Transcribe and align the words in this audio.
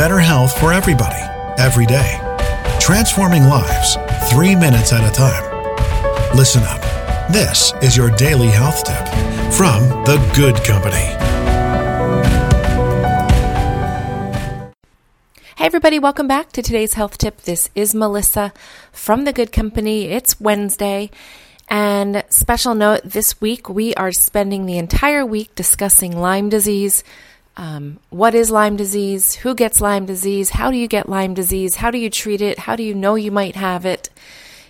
better 0.00 0.18
health 0.18 0.58
for 0.58 0.72
everybody, 0.72 1.20
every 1.58 1.84
day. 1.84 2.18
Transforming 2.80 3.44
lives, 3.44 3.98
three 4.30 4.56
minutes 4.56 4.94
at 4.94 5.06
a 5.06 5.12
time. 5.14 5.44
Listen 6.34 6.62
up. 6.62 6.80
This 7.30 7.74
is 7.82 7.98
your 7.98 8.08
daily 8.12 8.46
health 8.46 8.82
tip 8.82 9.06
from 9.52 9.82
The 10.06 10.16
Good 10.34 10.56
Company. 10.64 11.04
Hey, 15.58 15.66
everybody, 15.66 15.98
welcome 15.98 16.26
back 16.26 16.50
to 16.52 16.62
today's 16.62 16.94
health 16.94 17.18
tip. 17.18 17.42
This 17.42 17.68
is 17.74 17.94
Melissa 17.94 18.54
from 18.92 19.26
The 19.26 19.34
Good 19.34 19.52
Company. 19.52 20.06
It's 20.06 20.40
Wednesday. 20.40 21.10
And 21.68 22.24
special 22.30 22.74
note 22.74 23.02
this 23.04 23.38
week, 23.42 23.68
we 23.68 23.92
are 23.96 24.12
spending 24.12 24.64
the 24.64 24.78
entire 24.78 25.26
week 25.26 25.54
discussing 25.54 26.18
Lyme 26.18 26.48
disease. 26.48 27.04
Um, 27.56 27.98
what 28.10 28.34
is 28.34 28.50
Lyme 28.50 28.76
disease? 28.76 29.34
Who 29.36 29.54
gets 29.54 29.80
Lyme 29.80 30.06
disease? 30.06 30.50
How 30.50 30.70
do 30.70 30.76
you 30.76 30.88
get 30.88 31.08
Lyme 31.08 31.34
disease? 31.34 31.76
How 31.76 31.90
do 31.90 31.98
you 31.98 32.10
treat 32.10 32.40
it? 32.40 32.60
How 32.60 32.76
do 32.76 32.82
you 32.82 32.94
know 32.94 33.16
you 33.16 33.30
might 33.30 33.56
have 33.56 33.84
it? 33.84 34.08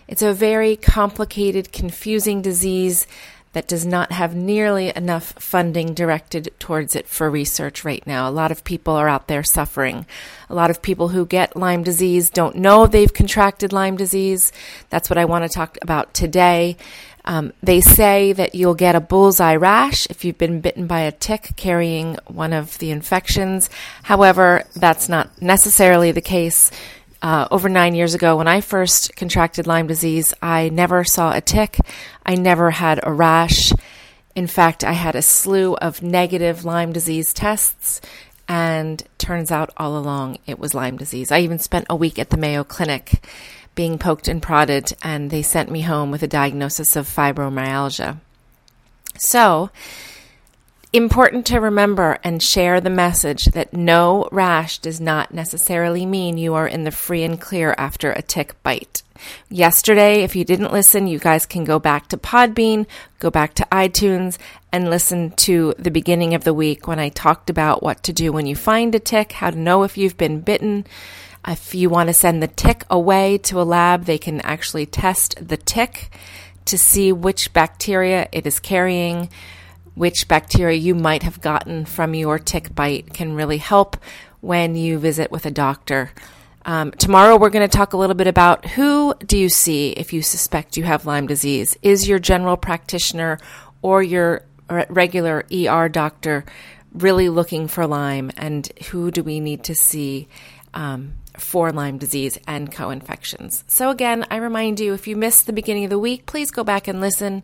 It's 0.08 0.22
a 0.22 0.32
very 0.32 0.76
complicated, 0.76 1.72
confusing 1.72 2.42
disease 2.42 3.06
that 3.52 3.66
does 3.66 3.84
not 3.84 4.12
have 4.12 4.34
nearly 4.34 4.92
enough 4.94 5.32
funding 5.32 5.92
directed 5.92 6.52
towards 6.60 6.94
it 6.94 7.08
for 7.08 7.28
research 7.28 7.84
right 7.84 8.06
now. 8.06 8.28
A 8.28 8.30
lot 8.30 8.52
of 8.52 8.62
people 8.62 8.94
are 8.94 9.08
out 9.08 9.26
there 9.26 9.42
suffering. 9.42 10.06
A 10.48 10.54
lot 10.54 10.70
of 10.70 10.82
people 10.82 11.08
who 11.08 11.26
get 11.26 11.56
Lyme 11.56 11.82
disease 11.82 12.30
don't 12.30 12.54
know 12.56 12.86
they've 12.86 13.12
contracted 13.12 13.72
Lyme 13.72 13.96
disease. 13.96 14.52
That's 14.88 15.10
what 15.10 15.18
I 15.18 15.24
want 15.24 15.44
to 15.44 15.48
talk 15.48 15.78
about 15.82 16.14
today. 16.14 16.76
Um, 17.30 17.52
they 17.62 17.80
say 17.80 18.32
that 18.32 18.56
you'll 18.56 18.74
get 18.74 18.96
a 18.96 19.00
bullseye 19.00 19.54
rash 19.54 20.04
if 20.10 20.24
you've 20.24 20.36
been 20.36 20.60
bitten 20.60 20.88
by 20.88 21.02
a 21.02 21.12
tick 21.12 21.52
carrying 21.54 22.16
one 22.26 22.52
of 22.52 22.76
the 22.78 22.90
infections. 22.90 23.70
However, 24.02 24.64
that's 24.74 25.08
not 25.08 25.40
necessarily 25.40 26.10
the 26.10 26.20
case. 26.20 26.72
Uh, 27.22 27.46
over 27.52 27.68
nine 27.68 27.94
years 27.94 28.14
ago, 28.14 28.36
when 28.36 28.48
I 28.48 28.60
first 28.60 29.14
contracted 29.14 29.68
Lyme 29.68 29.86
disease, 29.86 30.34
I 30.42 30.70
never 30.70 31.04
saw 31.04 31.32
a 31.32 31.40
tick. 31.40 31.78
I 32.26 32.34
never 32.34 32.72
had 32.72 32.98
a 33.04 33.12
rash. 33.12 33.72
In 34.34 34.48
fact, 34.48 34.82
I 34.82 34.94
had 34.94 35.14
a 35.14 35.22
slew 35.22 35.76
of 35.76 36.02
negative 36.02 36.64
Lyme 36.64 36.92
disease 36.92 37.32
tests, 37.32 38.00
and 38.48 39.04
turns 39.18 39.52
out 39.52 39.70
all 39.76 39.96
along 39.96 40.38
it 40.48 40.58
was 40.58 40.74
Lyme 40.74 40.96
disease. 40.96 41.30
I 41.30 41.38
even 41.40 41.60
spent 41.60 41.86
a 41.88 41.94
week 41.94 42.18
at 42.18 42.30
the 42.30 42.36
Mayo 42.36 42.64
Clinic 42.64 43.22
being 43.80 43.98
poked 43.98 44.28
and 44.28 44.42
prodded, 44.42 44.92
and 45.02 45.30
they 45.30 45.40
sent 45.40 45.70
me 45.70 45.80
home 45.80 46.10
with 46.10 46.22
a 46.22 46.28
diagnosis 46.28 46.96
of 46.96 47.08
fibromyalgia. 47.08 48.18
So, 49.16 49.70
important 50.92 51.46
to 51.46 51.60
remember 51.60 52.18
and 52.22 52.42
share 52.42 52.78
the 52.78 52.90
message 52.90 53.46
that 53.46 53.72
no 53.72 54.28
rash 54.30 54.76
does 54.80 55.00
not 55.00 55.32
necessarily 55.32 56.04
mean 56.04 56.36
you 56.36 56.52
are 56.52 56.68
in 56.68 56.84
the 56.84 56.90
free 56.90 57.22
and 57.22 57.40
clear 57.40 57.74
after 57.78 58.12
a 58.12 58.20
tick 58.20 58.62
bite. 58.62 59.02
Yesterday, 59.48 60.24
if 60.24 60.36
you 60.36 60.44
didn't 60.44 60.74
listen, 60.74 61.06
you 61.06 61.18
guys 61.18 61.46
can 61.46 61.64
go 61.64 61.78
back 61.78 62.06
to 62.08 62.18
Podbean, 62.18 62.84
go 63.18 63.30
back 63.30 63.54
to 63.54 63.68
iTunes, 63.72 64.36
and 64.70 64.90
listen 64.90 65.30
to 65.48 65.72
the 65.78 65.90
beginning 65.90 66.34
of 66.34 66.44
the 66.44 66.52
week 66.52 66.86
when 66.86 66.98
I 66.98 67.08
talked 67.08 67.48
about 67.48 67.82
what 67.82 68.02
to 68.02 68.12
do 68.12 68.30
when 68.30 68.44
you 68.44 68.56
find 68.56 68.94
a 68.94 69.00
tick, 69.00 69.32
how 69.32 69.48
to 69.48 69.58
know 69.58 69.84
if 69.84 69.96
you've 69.96 70.18
been 70.18 70.42
bitten. 70.42 70.84
If 71.46 71.74
you 71.74 71.88
want 71.88 72.08
to 72.08 72.14
send 72.14 72.42
the 72.42 72.48
tick 72.48 72.84
away 72.90 73.38
to 73.38 73.60
a 73.60 73.64
lab, 73.64 74.04
they 74.04 74.18
can 74.18 74.40
actually 74.42 74.86
test 74.86 75.48
the 75.48 75.56
tick 75.56 76.10
to 76.66 76.76
see 76.76 77.12
which 77.12 77.52
bacteria 77.52 78.28
it 78.32 78.46
is 78.46 78.60
carrying 78.60 79.28
which 79.94 80.28
bacteria 80.28 80.78
you 80.78 80.94
might 80.94 81.22
have 81.24 81.40
gotten 81.40 81.84
from 81.84 82.14
your 82.14 82.38
tick 82.38 82.74
bite 82.74 83.12
can 83.12 83.34
really 83.34 83.58
help 83.58 83.96
when 84.40 84.74
you 84.74 84.98
visit 84.98 85.30
with 85.30 85.44
a 85.44 85.50
doctor. 85.50 86.10
Um, 86.64 86.92
tomorrow, 86.92 87.36
we're 87.36 87.50
going 87.50 87.68
to 87.68 87.76
talk 87.76 87.92
a 87.92 87.96
little 87.96 88.14
bit 88.14 88.26
about 88.26 88.64
who 88.64 89.14
do 89.26 89.36
you 89.36 89.48
see 89.48 89.90
if 89.90 90.12
you 90.12 90.22
suspect 90.22 90.76
you 90.76 90.84
have 90.84 91.06
Lyme 91.06 91.26
disease? 91.26 91.76
Is 91.82 92.08
your 92.08 92.18
general 92.18 92.56
practitioner 92.56 93.38
or 93.82 94.02
your 94.02 94.44
regular 94.88 95.44
ER 95.52 95.88
doctor 95.88 96.44
really 96.92 97.28
looking 97.28 97.68
for 97.68 97.86
Lyme? 97.86 98.30
And 98.36 98.66
who 98.90 99.10
do 99.10 99.22
we 99.22 99.40
need 99.40 99.64
to 99.64 99.74
see 99.74 100.28
um, 100.74 101.14
for 101.36 101.72
Lyme 101.72 101.98
disease 101.98 102.38
and 102.46 102.72
co 102.72 102.90
infections? 102.90 103.64
So, 103.66 103.90
again, 103.90 104.26
I 104.30 104.36
remind 104.36 104.80
you 104.80 104.94
if 104.94 105.06
you 105.06 105.16
missed 105.16 105.46
the 105.46 105.52
beginning 105.52 105.84
of 105.84 105.90
the 105.90 105.98
week, 105.98 106.26
please 106.26 106.50
go 106.50 106.64
back 106.64 106.88
and 106.88 107.00
listen. 107.00 107.42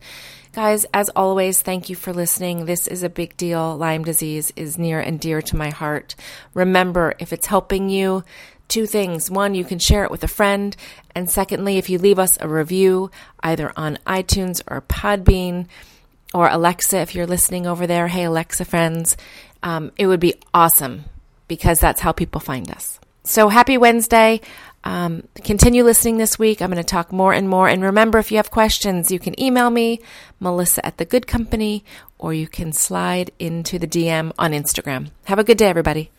Guys, 0.52 0.86
as 0.94 1.10
always, 1.10 1.60
thank 1.60 1.90
you 1.90 1.96
for 1.96 2.14
listening. 2.14 2.64
This 2.64 2.86
is 2.86 3.02
a 3.02 3.10
big 3.10 3.36
deal. 3.36 3.76
Lyme 3.76 4.04
disease 4.04 4.52
is 4.56 4.78
near 4.78 5.00
and 5.00 5.20
dear 5.20 5.42
to 5.42 5.56
my 5.56 5.68
heart. 5.68 6.14
Remember, 6.54 7.14
if 7.18 7.30
it's 7.30 7.46
helping 7.46 7.90
you, 7.90 8.24
two 8.68 8.86
things. 8.86 9.30
One, 9.30 9.54
you 9.54 9.64
can 9.64 9.78
share 9.78 10.04
it 10.04 10.10
with 10.10 10.24
a 10.24 10.28
friend. 10.28 10.74
And 11.14 11.30
secondly, 11.30 11.78
if 11.78 11.90
you 11.90 11.98
leave 11.98 12.18
us 12.18 12.38
a 12.40 12.48
review 12.48 13.10
either 13.40 13.72
on 13.76 13.98
iTunes 14.06 14.62
or 14.66 14.80
Podbean 14.80 15.66
or 16.36 16.48
Alexa, 16.48 16.98
if 16.98 17.14
you're 17.14 17.26
listening 17.26 17.66
over 17.66 17.86
there, 17.86 18.08
hey, 18.08 18.24
Alexa 18.24 18.66
friends, 18.66 19.16
um, 19.62 19.90
it 19.96 20.06
would 20.06 20.20
be 20.20 20.34
awesome 20.52 21.04
because 21.48 21.78
that's 21.78 22.02
how 22.02 22.12
people 22.12 22.42
find 22.42 22.70
us. 22.70 23.00
So 23.24 23.48
happy 23.48 23.78
Wednesday. 23.78 24.42
Um, 24.84 25.26
continue 25.42 25.82
listening 25.82 26.18
this 26.18 26.38
week. 26.38 26.60
I'm 26.60 26.70
going 26.70 26.76
to 26.76 26.84
talk 26.84 27.10
more 27.10 27.32
and 27.32 27.48
more. 27.48 27.68
And 27.68 27.82
remember, 27.82 28.18
if 28.18 28.30
you 28.30 28.36
have 28.36 28.50
questions, 28.50 29.10
you 29.10 29.18
can 29.18 29.40
email 29.40 29.70
me, 29.70 30.00
Melissa 30.38 30.84
at 30.84 30.98
the 30.98 31.06
Good 31.06 31.26
Company, 31.26 31.82
or 32.18 32.34
you 32.34 32.46
can 32.46 32.70
slide 32.70 33.30
into 33.38 33.78
the 33.78 33.88
DM 33.88 34.32
on 34.38 34.52
Instagram. 34.52 35.10
Have 35.24 35.38
a 35.38 35.44
good 35.44 35.56
day, 35.56 35.68
everybody. 35.68 36.10